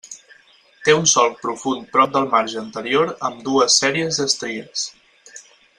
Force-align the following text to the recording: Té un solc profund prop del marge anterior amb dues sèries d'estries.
Té 0.87 0.95
un 0.99 1.03
solc 1.11 1.35
profund 1.43 1.85
prop 1.97 2.15
del 2.15 2.25
marge 2.31 2.59
anterior 2.63 3.15
amb 3.29 3.47
dues 3.51 3.79
sèries 3.83 4.19
d'estries. 4.23 4.91